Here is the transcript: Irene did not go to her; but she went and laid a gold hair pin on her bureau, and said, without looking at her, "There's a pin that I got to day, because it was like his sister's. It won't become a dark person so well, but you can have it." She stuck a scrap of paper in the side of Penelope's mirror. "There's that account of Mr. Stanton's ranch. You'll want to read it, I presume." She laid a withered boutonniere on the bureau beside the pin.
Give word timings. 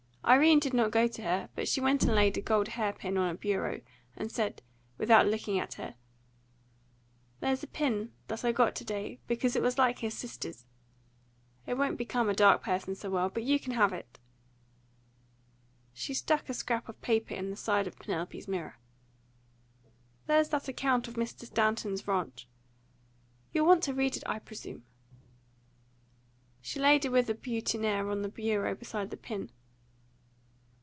Irene 0.23 0.59
did 0.59 0.73
not 0.75 0.91
go 0.91 1.07
to 1.09 1.23
her; 1.23 1.49
but 1.55 1.67
she 1.67 1.81
went 1.81 2.03
and 2.03 2.13
laid 2.15 2.37
a 2.37 2.41
gold 2.41 2.69
hair 2.69 2.93
pin 2.93 3.17
on 3.17 3.27
her 3.27 3.33
bureau, 3.35 3.81
and 4.15 4.31
said, 4.31 4.61
without 4.99 5.25
looking 5.25 5.59
at 5.59 5.73
her, 5.73 5.95
"There's 7.41 7.63
a 7.63 7.67
pin 7.67 8.13
that 8.27 8.45
I 8.45 8.51
got 8.53 8.73
to 8.77 8.85
day, 8.85 9.19
because 9.27 9.55
it 9.57 9.61
was 9.63 9.77
like 9.79 9.99
his 9.99 10.13
sister's. 10.13 10.63
It 11.65 11.73
won't 11.73 11.97
become 11.97 12.29
a 12.29 12.35
dark 12.35 12.61
person 12.63 12.93
so 12.95 13.09
well, 13.09 13.29
but 13.29 13.43
you 13.43 13.59
can 13.59 13.73
have 13.73 13.91
it." 13.91 14.19
She 15.91 16.13
stuck 16.13 16.47
a 16.47 16.53
scrap 16.53 16.87
of 16.87 17.01
paper 17.01 17.33
in 17.33 17.49
the 17.49 17.57
side 17.57 17.87
of 17.87 17.97
Penelope's 17.99 18.47
mirror. 18.47 18.77
"There's 20.27 20.49
that 20.49 20.67
account 20.69 21.07
of 21.09 21.15
Mr. 21.15 21.45
Stanton's 21.45 22.07
ranch. 22.07 22.47
You'll 23.51 23.65
want 23.67 23.81
to 23.83 23.93
read 23.93 24.15
it, 24.15 24.23
I 24.27 24.37
presume." 24.39 24.85
She 26.61 26.79
laid 26.79 27.03
a 27.05 27.11
withered 27.11 27.41
boutonniere 27.41 28.07
on 28.09 28.21
the 28.21 28.29
bureau 28.29 28.75
beside 28.75 29.09
the 29.09 29.17
pin. 29.17 29.51